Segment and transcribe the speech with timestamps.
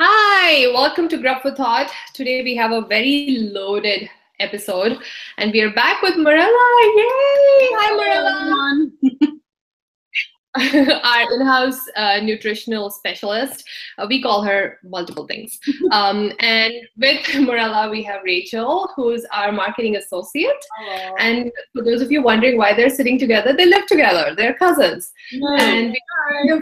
[0.00, 1.90] Hi, welcome to Grubb for Thought.
[2.14, 4.08] Today we have a very loaded
[4.38, 4.96] episode
[5.38, 6.66] and we are back with Marella.
[6.96, 7.68] Yay!
[7.74, 8.90] Hi, Marella.
[11.04, 13.64] Our in house uh, nutritional specialist.
[13.98, 15.58] Uh, we call her multiple things.
[15.90, 20.64] Um, and with Marella, we have Rachel, who's our marketing associate.
[20.78, 21.14] Hello.
[21.18, 24.34] And for those of you wondering why they're sitting together, they live together.
[24.36, 25.10] They're cousins.
[25.32, 26.60] And we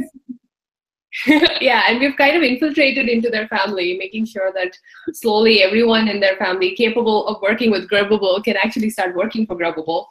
[1.60, 4.77] yeah, and we've kind of infiltrated into their family, making sure that
[5.12, 9.56] slowly everyone in their family capable of working with Grubbable can actually start working for
[9.56, 10.06] Grubbable.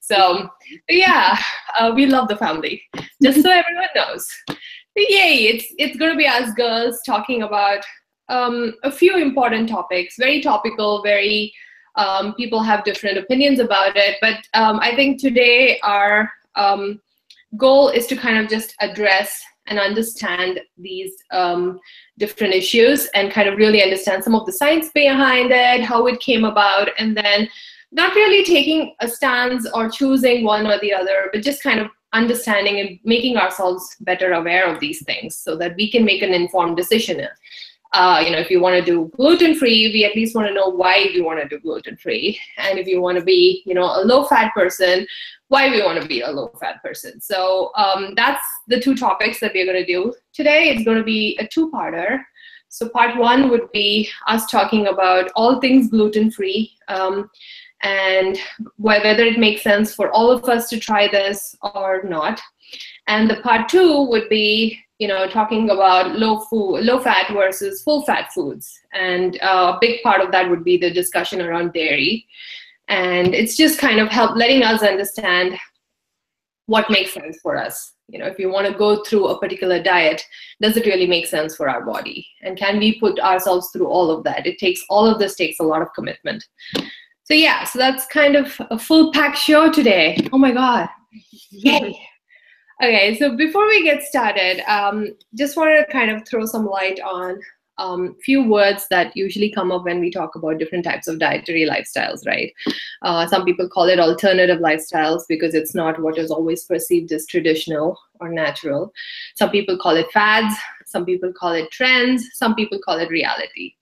[0.00, 0.50] So,
[0.88, 1.38] yeah,
[1.78, 2.82] uh, we love the family,
[3.22, 4.28] just so everyone knows.
[4.96, 7.82] Yay, it's, it's going to be us girls talking about
[8.28, 11.52] um, a few important topics, very topical, very,
[11.96, 14.16] um, people have different opinions about it.
[14.20, 17.00] But um, I think today our um,
[17.56, 21.80] goal is to kind of just address and understand these um,
[22.18, 26.20] different issues and kind of really understand some of the science behind it, how it
[26.20, 27.48] came about, and then
[27.92, 31.86] not really taking a stance or choosing one or the other, but just kind of
[32.12, 36.34] understanding and making ourselves better aware of these things so that we can make an
[36.34, 37.26] informed decision.
[37.92, 40.54] Uh, you know, if you want to do gluten free, we at least want to
[40.54, 42.38] know why you want to do gluten free.
[42.56, 45.06] And if you want to be, you know, a low fat person,
[45.48, 47.20] why we want to be a low fat person.
[47.20, 50.68] So um, that's the two topics that we're going to do today.
[50.68, 52.20] It's going to be a two parter.
[52.68, 57.28] So part one would be us talking about all things gluten free um,
[57.82, 58.38] and
[58.76, 62.40] whether it makes sense for all of us to try this or not.
[63.06, 67.82] And the part two would be, you know, talking about low food, low fat versus
[67.82, 68.72] full fat foods.
[68.92, 72.26] And uh, a big part of that would be the discussion around dairy.
[72.88, 75.58] And it's just kind of help letting us understand
[76.66, 77.92] what makes sense for us.
[78.08, 80.20] You know if you want to go through a particular diet
[80.60, 82.26] does it really make sense for our body?
[82.42, 84.48] And can we put ourselves through all of that?
[84.48, 86.44] It takes all of this takes a lot of commitment.
[87.22, 90.18] So yeah so that's kind of a full pack show today.
[90.32, 90.88] Oh my god.
[91.50, 91.96] Yay
[92.82, 97.00] okay so before we get started um, just wanted to kind of throw some light
[97.00, 97.38] on
[97.80, 101.66] um, few words that usually come up when we talk about different types of dietary
[101.66, 102.52] lifestyles, right?
[103.02, 107.26] Uh, some people call it alternative lifestyles because it's not what is always perceived as
[107.26, 108.92] traditional or natural.
[109.34, 110.54] Some people call it fads,
[110.84, 113.74] some people call it trends, some people call it reality.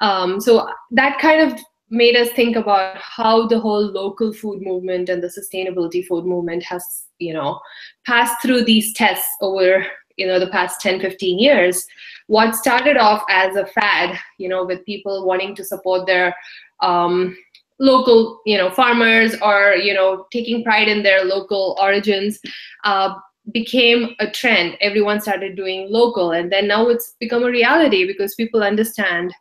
[0.00, 1.60] Um, so that kind of
[1.90, 6.62] made us think about how the whole local food movement and the sustainability food movement
[6.62, 7.60] has, you know,
[8.06, 11.86] passed through these tests over, you know, the past 10, 15 years
[12.28, 16.34] what started off as a fad, you know, with people wanting to support their
[16.80, 17.36] um,
[17.80, 22.38] local, you know, farmers or you know, taking pride in their local origins,
[22.84, 23.14] uh,
[23.52, 24.76] became a trend.
[24.80, 29.34] Everyone started doing local, and then now it's become a reality because people understand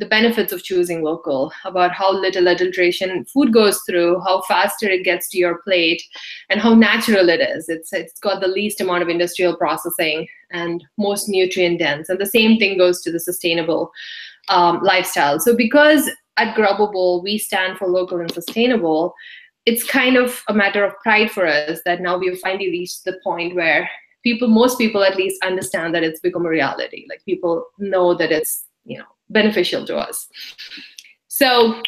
[0.00, 5.04] the benefits of choosing local, about how little adulteration food goes through, how faster it
[5.04, 6.02] gets to your plate,
[6.48, 7.68] and how natural it is.
[7.68, 12.08] It's it's got the least amount of industrial processing and most nutrient dense.
[12.08, 13.92] And the same thing goes to the sustainable
[14.48, 15.38] um, lifestyle.
[15.38, 19.14] So because at Grubbable we stand for local and sustainable,
[19.66, 23.20] it's kind of a matter of pride for us that now we've finally reached the
[23.22, 23.88] point where
[24.22, 27.04] people, most people at least, understand that it's become a reality.
[27.10, 30.28] Like people know that it's you know beneficial to us.
[31.28, 31.82] So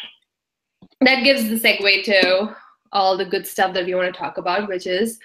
[1.01, 2.55] that gives the segue to
[2.91, 5.19] all the good stuff that we want to talk about, which is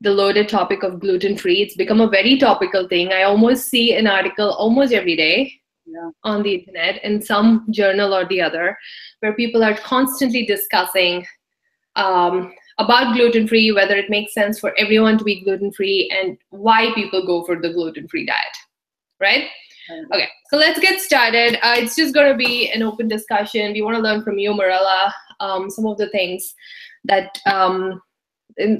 [0.00, 1.62] the loaded topic of gluten free.
[1.62, 3.12] It's become a very topical thing.
[3.12, 5.52] I almost see an article almost every day
[5.86, 6.10] yeah.
[6.22, 8.76] on the internet in some journal or the other
[9.20, 11.26] where people are constantly discussing
[11.96, 16.36] um, about gluten free, whether it makes sense for everyone to be gluten free, and
[16.50, 18.56] why people go for the gluten free diet,
[19.20, 19.44] right?
[19.90, 21.56] Okay, so let's get started.
[21.62, 23.72] Uh, it's just going to be an open discussion.
[23.72, 26.54] We want to learn from you, Marella, um, some of the things
[27.04, 28.00] that, um,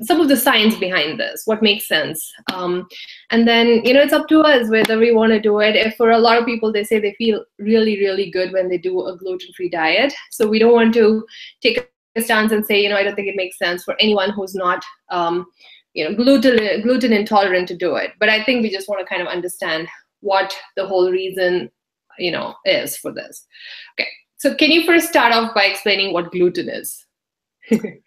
[0.02, 2.32] some of the science behind this, what makes sense.
[2.52, 2.86] Um,
[3.30, 5.74] and then, you know, it's up to us whether we want to do it.
[5.74, 8.78] If for a lot of people, they say they feel really, really good when they
[8.78, 10.14] do a gluten-free diet.
[10.30, 11.26] So we don't want to
[11.60, 14.30] take a stance and say, you know, I don't think it makes sense for anyone
[14.30, 15.44] who's not, um,
[15.92, 18.12] you know, gluten gluten intolerant to do it.
[18.20, 19.88] But I think we just want to kind of understand
[20.24, 21.70] what the whole reason
[22.18, 23.46] you know is for this
[23.94, 27.06] okay so can you first start off by explaining what gluten is
[27.72, 28.00] okay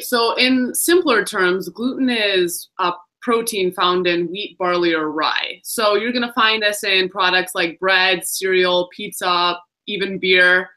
[0.00, 5.94] so in simpler terms gluten is a protein found in wheat barley or rye so
[5.94, 10.68] you're going to find this in products like bread cereal pizza even beer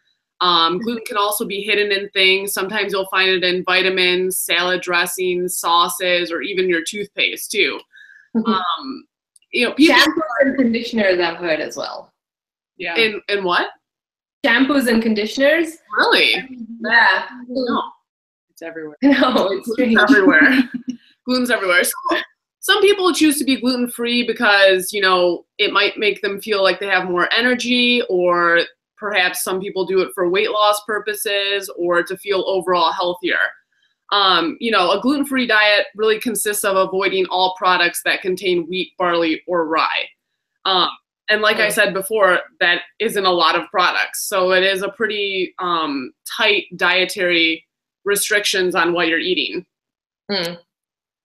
[0.44, 2.52] um, gluten can also be hidden in things.
[2.52, 7.80] Sometimes you'll find it in vitamins, salad dressings, sauces, or even your toothpaste too.
[8.36, 8.52] Mm-hmm.
[8.52, 9.06] Um,
[9.54, 12.12] you know, people shampoos and conditioners I've heard as well.
[12.78, 12.96] Yeah.
[12.98, 13.68] In in what?
[14.46, 15.78] Shampoos and conditioners.
[15.98, 16.34] Really?
[16.84, 17.28] Yeah.
[17.48, 17.84] No.
[18.50, 18.98] It's everywhere.
[19.04, 19.96] No, it's strange.
[19.96, 20.70] Gluten's everywhere.
[21.26, 21.84] Gluten's everywhere.
[21.84, 21.94] So,
[22.60, 26.64] some people choose to be gluten free because you know it might make them feel
[26.64, 28.62] like they have more energy, or
[28.98, 33.40] perhaps some people do it for weight loss purposes or to feel overall healthier.
[34.14, 38.68] Um, you know, a gluten free diet really consists of avoiding all products that contain
[38.70, 40.08] wheat, barley, or rye.
[40.66, 40.90] Um,
[41.30, 44.28] and like I said before, that isn't a lot of products.
[44.30, 47.66] So it is a pretty um, tight dietary
[48.06, 49.66] restrictions on what you're eating.
[50.30, 50.60] Mm.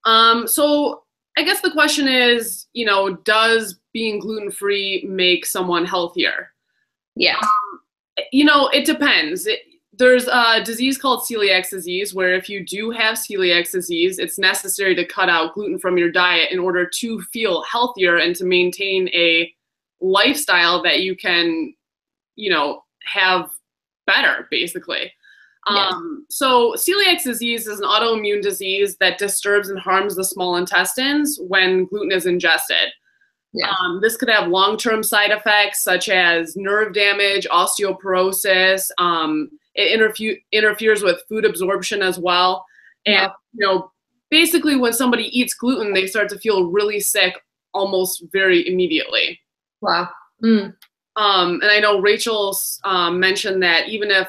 [0.06, 1.02] Um, so
[1.36, 6.52] I guess the question is, you know, does being gluten free make someone healthier?
[7.16, 7.40] Yeah.
[8.32, 9.46] You know, it depends.
[9.46, 9.60] It,
[9.98, 14.94] there's a disease called celiac disease where if you do have celiac disease, it's necessary
[14.94, 19.08] to cut out gluten from your diet in order to feel healthier and to maintain
[19.08, 19.52] a
[20.00, 21.74] lifestyle that you can,
[22.36, 23.50] you know, have
[24.06, 25.12] better, basically.
[25.70, 25.92] Yes.
[25.92, 31.38] Um, so celiac disease is an autoimmune disease that disturbs and harms the small intestines
[31.48, 32.92] when gluten is ingested.
[33.52, 33.72] Yeah.
[33.80, 38.90] Um, this could have long-term side effects such as nerve damage, osteoporosis.
[38.98, 42.66] Um, it interfe- interferes with food absorption as well.
[43.06, 43.32] And Yeah.
[43.54, 43.92] you know,
[44.30, 47.34] basically, when somebody eats gluten, they start to feel really sick
[47.72, 49.40] almost very immediately.
[49.80, 50.08] Wow.
[50.42, 50.74] Mm.
[51.16, 54.28] Um, and I know Rachel um, mentioned that even if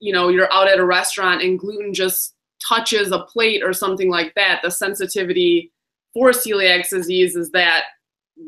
[0.00, 2.34] you know you're out at a restaurant and gluten just
[2.66, 5.72] touches a plate or something like that, the sensitivity
[6.14, 7.84] for celiac disease is that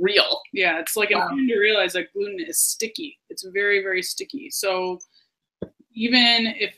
[0.00, 0.40] real.
[0.52, 1.22] Yeah, it's like Wow.
[1.22, 3.18] important to realize that gluten is sticky.
[3.30, 4.50] It's very, very sticky.
[4.50, 4.98] So
[5.98, 6.74] even if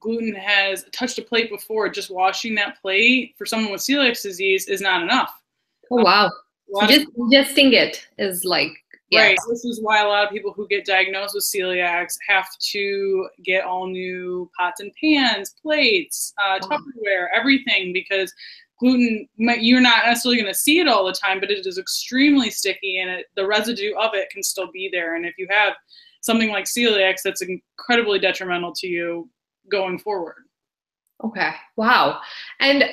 [0.00, 4.68] gluten has touched a plate before, just washing that plate for someone with celiac disease
[4.68, 5.42] is not enough.
[5.90, 6.30] Oh wow.
[6.72, 8.72] So just ingesting it is like
[9.10, 9.22] yeah.
[9.22, 9.38] Right.
[9.48, 13.64] This is why a lot of people who get diagnosed with celiacs have to get
[13.64, 16.58] all new pots and pans, plates, uh.
[16.58, 18.32] Tupperware, everything, because
[18.78, 22.50] gluten, you're not necessarily going to see it all the time, but it is extremely
[22.50, 25.16] sticky and it, the residue of it can still be there.
[25.16, 25.74] And if you have
[26.20, 29.28] something like celiacs, that's incredibly detrimental to you
[29.70, 30.44] going forward.
[31.24, 31.50] Okay.
[31.76, 32.20] Wow.
[32.60, 32.84] And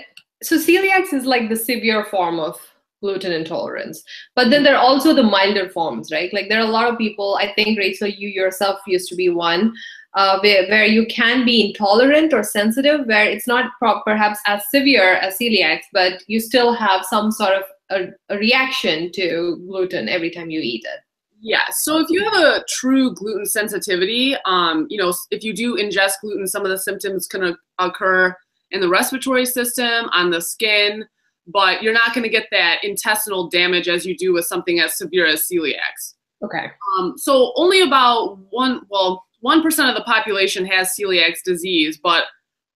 [0.41, 2.59] so celiac is like the severe form of
[3.01, 4.03] gluten intolerance.
[4.35, 6.33] But then there are also the milder forms, right?
[6.33, 9.29] Like there are a lot of people, I think Rachel, you yourself used to be
[9.29, 9.73] one,
[10.15, 13.71] uh, where, where you can be intolerant or sensitive, where it's not
[14.05, 19.11] perhaps as severe as celiac, but you still have some sort of a, a reaction
[19.13, 21.01] to gluten every time you eat it.
[21.45, 21.65] Yeah.
[21.69, 26.13] So if you have a true gluten sensitivity, um, you know, if you do ingest
[26.21, 28.35] gluten, some of the symptoms can occur
[28.71, 31.05] in the respiratory system, on the skin,
[31.45, 34.97] but you're not going to get that intestinal damage as you do with something as
[34.97, 36.15] severe as celiac.
[36.43, 36.71] Okay.
[36.97, 42.23] Um, so only about one, well, one percent of the population has celiac disease, but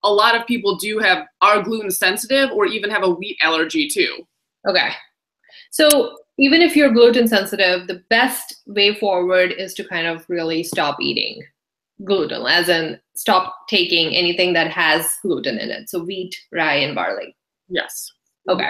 [0.04, 3.88] a lot of people do have are gluten sensitive or even have a wheat allergy
[3.88, 4.16] too.
[4.68, 4.90] Okay.
[5.72, 10.64] So even if you're gluten sensitive, the best way forward is to kind of really
[10.64, 11.44] stop eating
[12.06, 15.90] gluten, as in stop taking anything that has gluten in it.
[15.90, 17.36] So wheat, rye, and barley.
[17.68, 18.12] Yes.
[18.48, 18.70] Okay.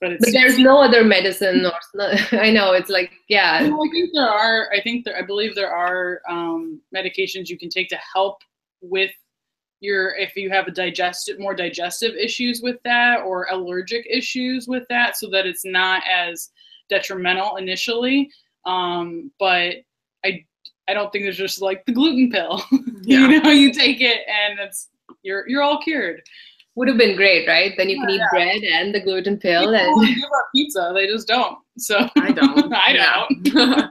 [0.00, 3.60] But it's But there's no other medicine or I know it's like yeah.
[3.66, 4.70] No, I think there are.
[4.72, 5.16] I think there.
[5.16, 8.38] I believe there are um, medications you can take to help
[8.80, 9.12] with
[9.80, 14.84] your if you have a digestive more digestive issues with that or allergic issues with
[14.88, 16.50] that, so that it's not as
[16.88, 18.30] detrimental initially.
[18.66, 19.76] Um, but
[20.24, 20.44] I
[20.88, 22.62] I don't think there's just like the gluten pill.
[23.06, 23.28] Yeah.
[23.28, 24.88] you know, you take it and it's
[25.22, 26.22] you're you're all cured.
[26.74, 27.74] Would have been great, right?
[27.76, 31.06] Then you can eat bread and the gluten pill People and give up pizza, they
[31.06, 31.58] just don't.
[31.76, 32.72] So I don't.
[32.74, 33.90] I don't.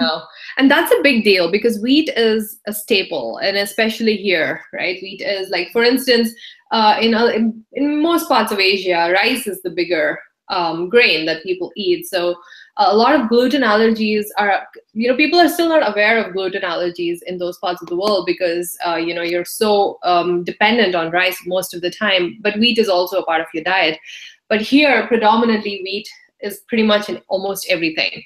[0.00, 0.22] No,
[0.56, 4.98] and that's a big deal because wheat is a staple, and especially here, right?
[5.02, 6.32] Wheat is like, for instance,
[6.72, 11.42] uh, in, in in most parts of Asia, rice is the bigger um, grain that
[11.42, 12.06] people eat.
[12.06, 12.36] So
[12.76, 16.62] a lot of gluten allergies are, you know, people are still not aware of gluten
[16.62, 20.94] allergies in those parts of the world because, uh, you know, you're so um, dependent
[20.94, 22.38] on rice most of the time.
[22.40, 23.98] But wheat is also a part of your diet.
[24.48, 26.08] But here, predominantly, wheat
[26.40, 28.24] is pretty much in almost everything.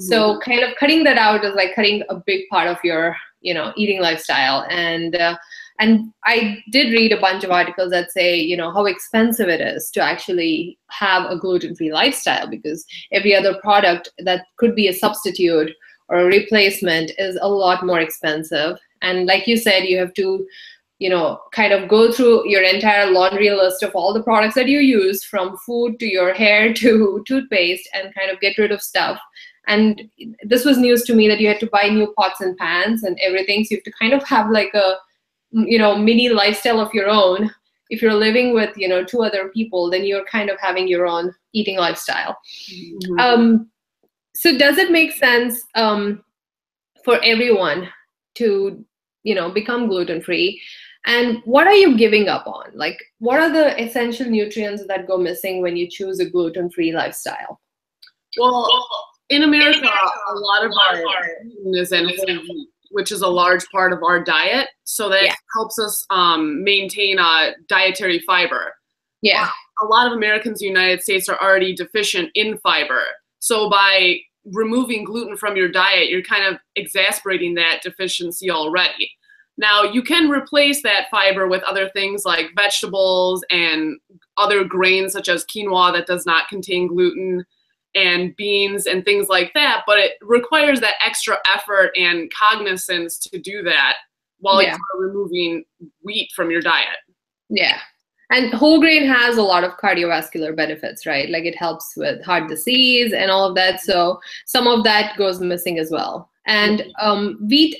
[0.00, 3.54] So kind of cutting that out is like cutting a big part of your, you
[3.54, 4.66] know, eating lifestyle.
[4.70, 5.36] And uh,
[5.78, 9.60] and I did read a bunch of articles that say, you know, how expensive it
[9.60, 14.92] is to actually have a gluten-free lifestyle because every other product that could be a
[14.92, 15.70] substitute
[16.08, 18.78] or a replacement is a lot more expensive.
[19.02, 20.46] And like you said, you have to
[20.98, 24.68] you know kind of go through your entire laundry list of all the products that
[24.68, 28.82] you use from food to your hair to toothpaste and kind of get rid of
[28.82, 29.20] stuff
[29.68, 30.10] and
[30.42, 33.18] this was news to me that you had to buy new pots and pans and
[33.22, 34.96] everything so you have to kind of have like a
[35.52, 37.50] you know mini lifestyle of your own
[37.90, 41.06] if you're living with you know two other people then you're kind of having your
[41.06, 42.36] own eating lifestyle.
[42.70, 43.18] Mm-hmm.
[43.18, 43.70] um,
[44.34, 46.22] so does it make sense um,
[47.04, 47.88] for everyone
[48.34, 48.84] to
[49.22, 50.60] you know become gluten free
[51.06, 52.70] and what are you giving up on?
[52.74, 56.92] Like what are the essential nutrients that go missing when you choose a gluten free
[56.92, 57.60] lifestyle?
[58.36, 58.68] Well
[59.30, 61.02] in america a lot of our
[61.74, 64.68] is in wheat which is a large part of our diet.
[64.84, 65.34] So that yeah.
[65.54, 68.74] helps us um, maintain a dietary fiber.
[69.22, 69.48] Yeah.
[69.82, 73.02] A lot of americans in the united states are already deficient in fiber.
[73.40, 74.18] So by
[74.52, 79.10] removing gluten from your diet, you're kind of exasperating that deficiency already.
[79.56, 83.98] Now, you can replace that fiber with other things like vegetables and
[84.36, 87.44] other grains such as quinoa that does not contain gluten
[87.94, 93.38] and beans and things like that, but it requires that extra effort and cognizance to
[93.38, 93.96] do that
[94.40, 94.76] while yeah.
[94.94, 95.64] you're removing
[96.02, 96.98] wheat from your diet.
[97.48, 97.78] Yeah.
[98.30, 101.30] And whole grain has a lot of cardiovascular benefits, right?
[101.30, 103.80] Like it helps with heart disease and all of that.
[103.80, 106.30] So some of that goes missing as well.
[106.46, 107.78] And um, wheat,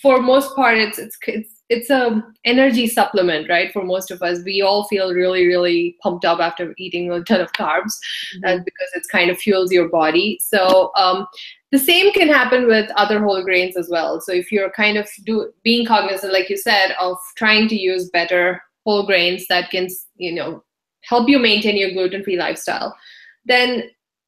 [0.00, 3.72] for most part, it's it's it's it's a energy supplement, right?
[3.72, 7.40] For most of us, we all feel really really pumped up after eating a ton
[7.40, 7.94] of carbs,
[8.36, 8.44] mm-hmm.
[8.46, 10.38] uh, because it's kind of fuels your body.
[10.42, 11.26] So um,
[11.70, 14.20] the same can happen with other whole grains as well.
[14.20, 18.08] So if you're kind of do being cognizant, like you said, of trying to use
[18.10, 20.64] better whole grains that can you know
[21.02, 22.96] help you maintain your gluten-free lifestyle
[23.44, 23.82] then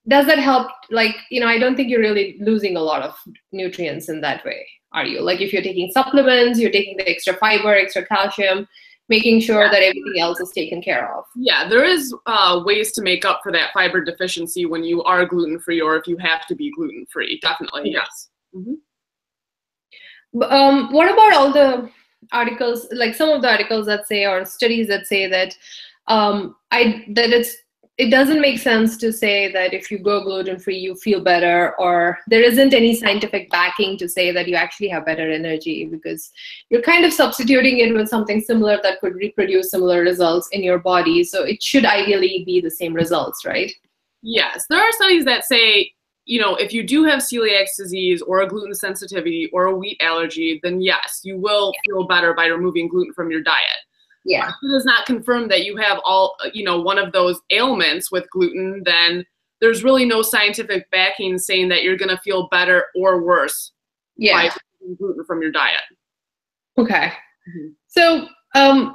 [0.09, 3.15] does that help like you know i don't think you're really losing a lot of
[3.53, 5.21] nutrients in that way are you?
[5.21, 8.69] Like if you're taking supplements you're taking the extra fiber extra calcium
[9.09, 11.25] making sure that everything else is taken care of.
[11.37, 15.25] Yeah there is uh, ways to make up for that fiber deficiency when you are
[15.27, 17.41] gluten-free or if you have to be gluten-free.
[17.41, 18.29] Definitely yes.
[18.55, 20.43] Mm-hmm.
[20.43, 21.91] um, what about all the
[22.33, 25.57] articles like some of the articles that say or studies that say that
[26.09, 27.57] um, I that it's
[28.01, 31.75] it doesn't make sense to say that if you go gluten free you feel better
[31.79, 36.31] or there isn't any scientific backing to say that you actually have better energy because
[36.71, 40.79] you're kind of substituting it with something similar that could reproduce similar results in your
[40.79, 41.23] body.
[41.23, 43.71] So it should ideally be the same results right?
[44.23, 44.65] Yes.
[44.71, 45.93] There are studies that say
[46.25, 50.01] you know, if you do have celiac disease or a gluten sensitivity or a wheat
[50.01, 53.81] allergy, then yes, you will feel better by removing gluten from your diet.
[54.25, 54.49] Yeah.
[54.49, 58.13] If it is not confirmed that you have all, you know, one of those ailments
[58.13, 59.25] with gluten, then
[59.61, 63.73] there's really no scientific backing saying that you're going to feel better or worse
[64.17, 64.49] yeah.
[64.49, 65.83] by removing gluten from your diet.
[66.79, 67.07] Okay.
[67.49, 67.69] Mm-hmm.
[67.89, 68.95] So, um,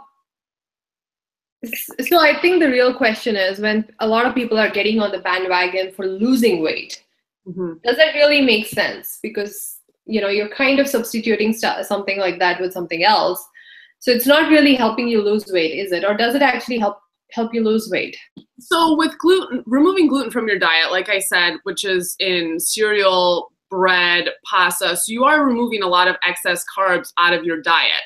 [2.02, 5.12] so I think the real question is when a lot of people are getting on
[5.12, 7.04] the bandwagon for losing weight,
[7.48, 7.74] Mm-hmm.
[7.84, 9.20] Does that really make sense?
[9.22, 13.46] Because you know you're kind of substituting st- something like that with something else,
[14.06, 16.06] so it's not really helping you lose weight, is it?
[16.06, 17.00] Or does it actually help
[17.32, 18.16] help you lose weight?
[18.60, 23.52] So with gluten, removing gluten from your diet, like I said, which is in cereal,
[23.72, 28.04] bread, pasta, so you are removing a lot of excess carbs out of your diet.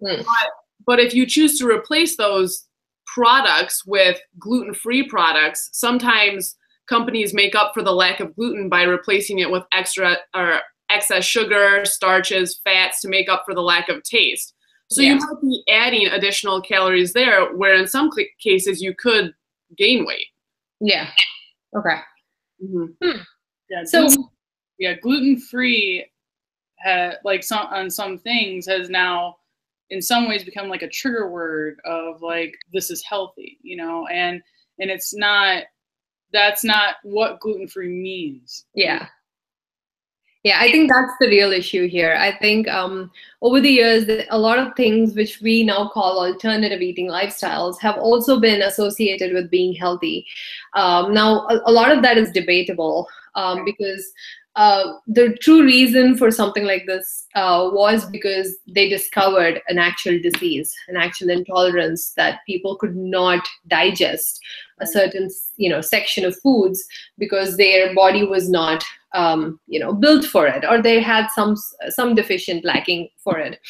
[0.00, 0.18] Mm.
[0.18, 0.50] But,
[0.86, 2.68] but if you choose to replace those
[3.12, 6.54] products with gluten-free products, sometimes
[6.88, 11.24] companies make up for the lack of gluten by replacing it with extra or excess
[11.24, 14.54] sugar, starches, fats to make up for the lack of taste.
[14.90, 15.10] So yeah.
[15.10, 18.10] you might be adding additional calories there, where in some
[18.42, 19.32] cases you could
[19.76, 20.26] gain weight.
[20.80, 21.10] Yeah.
[21.76, 22.00] Okay.
[22.62, 22.86] Mm-hmm.
[23.02, 23.18] Hmm.
[23.68, 23.84] Yeah.
[23.84, 24.24] So gluten,
[24.78, 26.06] yeah, gluten free,
[26.84, 29.36] ha- like some on some things has now
[29.90, 34.06] in some ways become like a trigger word of like this is healthy, you know,
[34.08, 34.42] and
[34.80, 35.64] and it's not
[36.32, 38.66] that's not what gluten free means.
[38.74, 39.06] Yeah.
[40.42, 42.16] Yeah, I think that's the real issue here.
[42.18, 43.10] I think um,
[43.42, 47.98] over the years, a lot of things which we now call alternative eating lifestyles have
[47.98, 50.26] also been associated with being healthy.
[50.74, 54.12] Um, now, a, a, lot of that is debatable um, because
[54.56, 60.18] uh, the true reason for something like this uh, was because they discovered an actual
[60.20, 64.40] disease, an actual intolerance that people could not digest
[64.80, 66.84] a certain you know section of foods
[67.18, 68.82] because their body was not
[69.14, 71.54] um, you know built for it or they had some
[71.88, 73.60] some deficient lacking for it.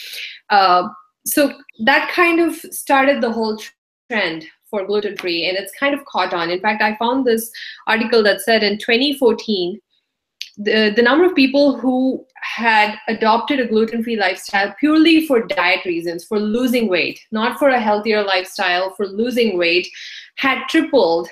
[0.49, 0.89] Uh,
[1.27, 1.53] so
[1.85, 3.61] that kind of started the whole
[4.11, 6.49] trend for gluten free and it's kind of caught on.
[6.49, 7.51] In fact, I found this
[7.87, 9.79] article that said in 2014
[10.63, 16.25] the, the number of people who had adopted a gluten-free lifestyle purely for diet reasons,
[16.25, 19.89] for losing weight, not for a healthier lifestyle, for losing weight,
[20.37, 21.29] had tripled,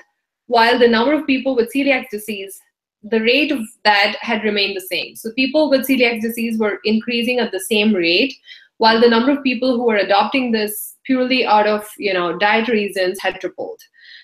[0.46, 2.58] while the number of people with celiac disease
[3.02, 5.14] the rate of that had remained the same.
[5.14, 8.34] So people with celiac disease were increasing at the same rate,
[8.78, 12.68] while the number of people who were adopting this purely out of you know diet
[12.68, 13.80] reasons had tripled.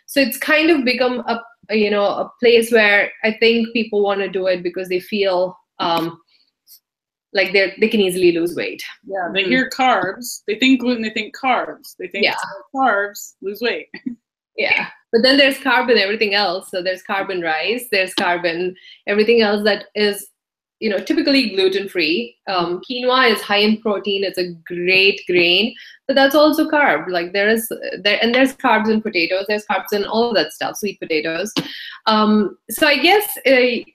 [0.07, 4.03] So it's kind of become a, a you know a place where I think people
[4.03, 6.21] want to do it because they feel um,
[7.33, 8.83] like they they can easily lose weight.
[9.05, 9.49] Yeah, they mm.
[9.49, 12.37] hear carbs, they think gluten, they think carbs, they think yeah.
[12.75, 13.89] carbs, lose weight.
[14.57, 16.71] yeah, but then there's carbon everything else.
[16.71, 18.75] So there's carbon rice, there's carbon
[19.07, 20.29] everything else that is
[20.85, 22.37] you know typically gluten free.
[22.47, 24.23] Um, quinoa is high in protein.
[24.23, 25.75] It's a great grain,
[26.07, 27.09] but that's also carb.
[27.09, 27.67] Like there is
[28.03, 29.47] there and there's carbs in potatoes.
[29.49, 31.53] There's carbs in all that stuff, sweet potatoes.
[32.07, 33.27] Um, so I guess.
[33.47, 33.91] Uh,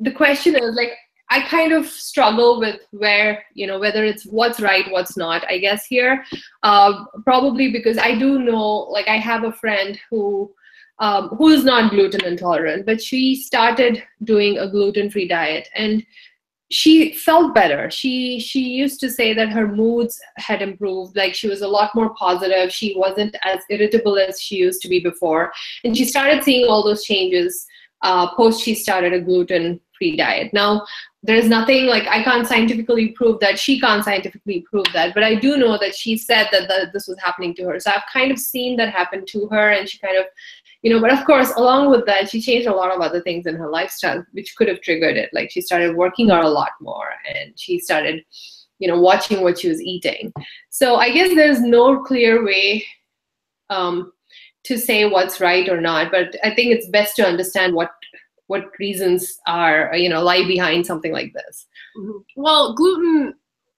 [0.00, 0.92] the question is like
[1.30, 5.58] I kind of struggle with where, you know, whether it's what's right, what's not, I
[5.58, 6.24] guess here.
[6.62, 10.52] Uh, probably because I do know, like, I have a friend who.
[11.00, 16.06] Um, who is not gluten intolerant, but she started doing a gluten-free diet, and
[16.70, 17.90] she felt better.
[17.90, 21.96] She she used to say that her moods had improved, like she was a lot
[21.96, 22.72] more positive.
[22.72, 26.84] She wasn't as irritable as she used to be before, and she started seeing all
[26.84, 27.66] those changes
[28.02, 30.52] uh, post she started a gluten free diet.
[30.52, 30.86] Now,
[31.22, 33.58] there's nothing like I can't scientifically prove that.
[33.58, 35.14] She can't scientifically prove that.
[35.14, 37.80] But I do know that she said that the, this was happening to her.
[37.80, 39.70] So I've kind of seen that happen to her.
[39.70, 40.26] And she kind of,
[40.84, 43.46] you know, but of course, along with that, she changed a lot of other things
[43.46, 45.30] in her lifestyle, which could have triggered it.
[45.32, 48.22] Like she started working out a lot more and she started,
[48.78, 50.30] you know, watching what she was eating.
[50.68, 52.84] So I guess there's no clear way
[53.70, 54.12] um,
[54.64, 56.10] to say what's right or not.
[56.10, 57.90] But I think it's best to understand what
[58.48, 62.18] what reasons are you know lie behind something like this mm-hmm.
[62.36, 63.32] well gluten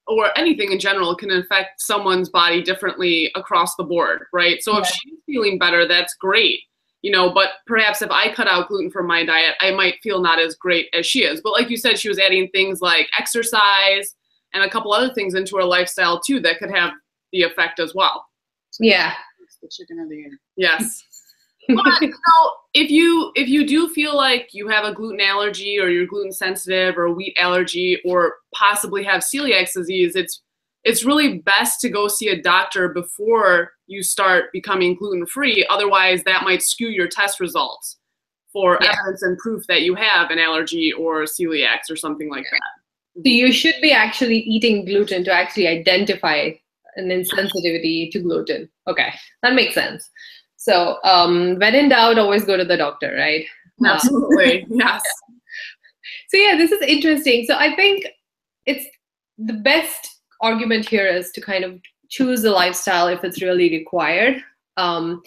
[0.09, 4.81] or anything in general can affect someone's body differently across the board right so yeah.
[4.81, 6.59] if she's feeling better that's great
[7.07, 10.21] you know but perhaps if i cut out gluten from my diet i might feel
[10.21, 11.41] not as great as she is.
[11.41, 14.17] But like you said she was adding things like exercise
[14.53, 16.91] and a couple other things into her lifestyle too that could have
[17.33, 18.27] the effect as well.
[18.81, 19.15] Yeah.
[19.63, 20.41] The chicken of the year.
[20.57, 21.05] Yes.
[21.69, 25.81] But you know, if you if you do feel like you have a gluten allergy
[25.81, 30.43] or you're gluten sensitive or a wheat allergy or possibly have celiac disease, it's
[30.87, 35.67] it's really best to go see a doctor before you start becoming gluten free.
[35.69, 37.99] Otherwise, that might skew your test results
[38.53, 38.93] for yeah.
[38.93, 42.61] evidence and proof that you have an allergy or celiac or something like that.
[43.17, 46.51] So you should be actually eating gluten to actually identify
[46.95, 48.69] an insensitivity to gluten.
[48.87, 50.09] Okay, that makes sense.
[50.57, 53.45] So um, when in doubt, always go to the doctor, right?
[53.85, 55.03] Absolutely, yes.
[56.29, 57.45] So yeah, this is interesting.
[57.45, 58.07] So I think
[58.67, 58.87] it's
[59.37, 64.43] the best argument here is to kind of choose a lifestyle if it's really required.
[64.77, 65.23] Um,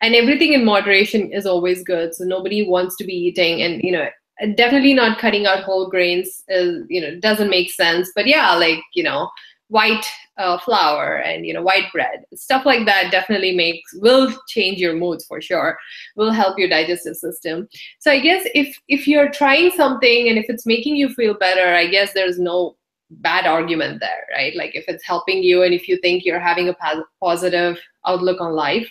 [0.00, 2.14] and everything in moderation is always good.
[2.14, 4.08] So nobody wants to be eating, and you know,
[4.56, 8.10] definitely not cutting out whole grains is you know doesn't make sense.
[8.14, 9.30] But yeah, like you know,
[9.72, 10.04] white
[10.36, 14.94] uh, flour and you know white bread stuff like that definitely makes will change your
[14.94, 15.78] moods for sure
[16.16, 17.66] will help your digestive system
[17.98, 21.74] so i guess if if you're trying something and if it's making you feel better
[21.74, 22.76] i guess there's no
[23.20, 26.68] bad argument there right like if it's helping you and if you think you're having
[26.68, 26.76] a
[27.20, 28.90] positive outlook on life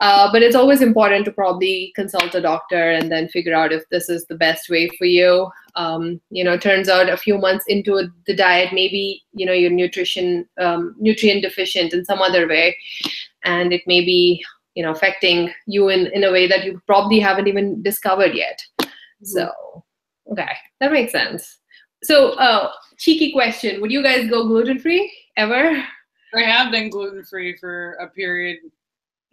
[0.00, 3.86] uh, but it's always important to probably consult a doctor and then figure out if
[3.90, 5.46] this is the best way for you.
[5.76, 9.70] Um, you know, turns out a few months into the diet, maybe you know you're
[9.70, 12.76] nutrition um, nutrient deficient in some other way,
[13.44, 14.42] and it may be
[14.74, 18.58] you know affecting you in in a way that you probably haven't even discovered yet.
[18.80, 19.26] Mm-hmm.
[19.26, 19.84] So,
[20.32, 21.59] okay, that makes sense.
[22.02, 25.84] So, uh, cheeky question: Would you guys go gluten free ever?
[26.34, 28.58] I have been gluten free for a period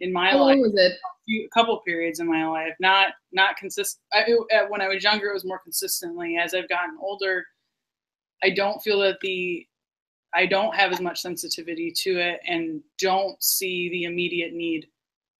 [0.00, 0.58] in my How life.
[0.58, 0.92] Was it?
[1.30, 4.02] A couple periods in my life, not not consistent.
[4.68, 6.36] When I was younger, it was more consistently.
[6.36, 7.44] As I've gotten older,
[8.42, 9.66] I don't feel that the
[10.34, 14.86] I don't have as much sensitivity to it, and don't see the immediate need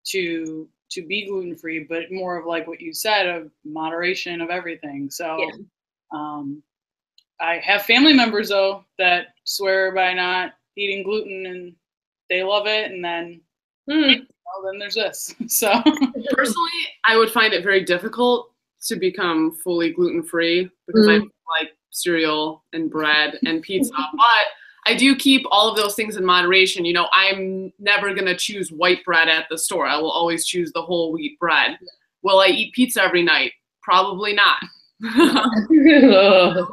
[0.08, 4.48] to to be gluten free, but more of like what you said of moderation of
[4.48, 5.10] everything.
[5.10, 5.50] So, yeah.
[6.14, 6.62] um,
[7.40, 11.74] I have family members though that swear by not eating gluten, and
[12.28, 13.40] they love it, and then.
[13.90, 15.34] Hmm well, then there's this.
[15.48, 15.82] So
[16.32, 16.70] personally,
[17.04, 18.52] I would find it very difficult
[18.86, 21.22] to become fully gluten free because mm.
[21.22, 23.92] I like cereal and bread and pizza.
[23.96, 24.46] but
[24.86, 26.84] I do keep all of those things in moderation.
[26.84, 29.86] You know, I'm never gonna choose white bread at the store.
[29.86, 31.78] I will always choose the whole wheat bread.
[32.22, 33.52] Will I eat pizza every night?
[33.82, 34.62] Probably not.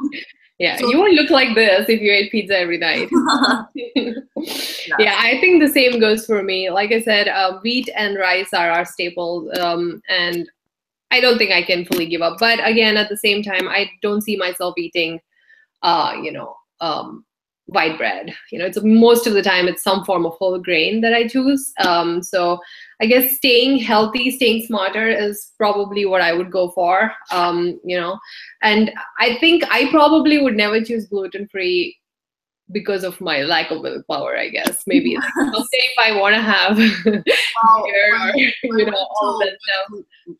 [0.58, 3.10] Yeah, so, you won't look like this if you ate pizza every night.
[3.74, 4.12] yeah.
[4.98, 5.18] yeah.
[5.18, 6.70] I think the same goes for me.
[6.70, 10.48] Like I said, uh, wheat and rice are our staples, um, and
[11.10, 12.38] I don't think I can fully give up.
[12.40, 15.20] But again, at the same time, I don't see myself eating,
[15.82, 17.25] uh, you know, um,
[17.66, 18.34] white bread.
[18.50, 21.26] You know, it's most of the time it's some form of whole grain that I
[21.26, 21.72] choose.
[21.84, 22.60] Um, so
[23.00, 27.12] I guess staying healthy, staying smarter is probably what I would go for.
[27.30, 28.18] Um, you know,
[28.62, 31.96] and I think I probably would never choose gluten free
[32.72, 34.84] because of my lack of willpower, I guess.
[34.86, 40.36] Maybe someday if I want to have or, you know, all that stuff.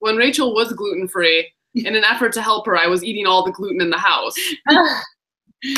[0.00, 3.44] When Rachel was gluten free, in an effort to help her, I was eating all
[3.44, 4.34] the gluten in the house.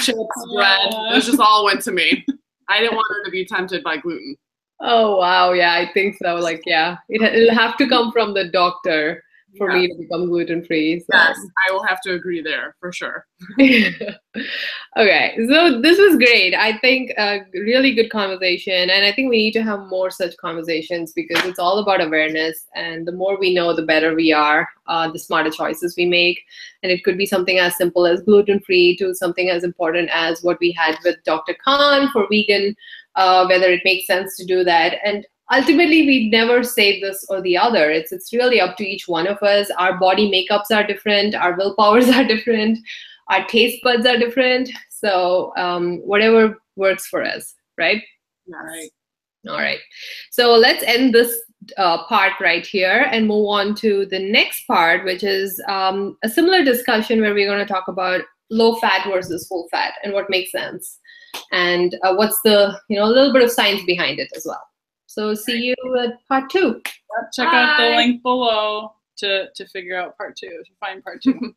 [0.01, 0.17] Chips,
[0.55, 2.25] bread, it just all went to me.
[2.69, 4.37] I didn't want her to be tempted by gluten.
[4.81, 6.35] Oh wow, yeah, I think so.
[6.37, 9.23] Like, yeah, it, it'll have to come from the doctor
[9.57, 9.77] for yeah.
[9.77, 11.01] me to become gluten free.
[11.01, 11.07] So.
[11.13, 13.27] Yes, I will have to agree there for sure.
[13.61, 16.55] okay, so this was great.
[16.55, 20.37] I think a really good conversation, and I think we need to have more such
[20.39, 24.69] conversations because it's all about awareness, and the more we know, the better we are,
[24.87, 26.41] uh, the smarter choices we make.
[26.83, 30.43] And it could be something as simple as gluten free to something as important as
[30.43, 31.55] what we had with Dr.
[31.65, 32.75] Khan for vegan.
[33.17, 37.41] Uh, whether it makes sense to do that, and ultimately we never say this or
[37.43, 37.91] the other.
[37.91, 39.71] It's it's really up to each one of us.
[39.79, 41.35] Our body makeups are different.
[41.35, 42.79] Our willpowers are different.
[43.29, 44.71] Our taste buds are different.
[44.89, 48.03] So um, whatever works for us right?
[48.55, 48.91] All right.
[49.49, 49.79] All right.
[50.31, 51.43] So let's end this
[51.79, 56.29] uh, part right here and move on to the next part which is um, a
[56.29, 60.31] similar discussion where we're going to talk about low fat versus full fat and what
[60.31, 61.01] makes sense
[61.51, 64.63] and uh, what's the you know a little bit of science behind it as well
[65.17, 66.83] so see you at part two.
[67.33, 67.57] Check Bye.
[67.57, 71.33] out the link below to, to figure out part two, to find part two.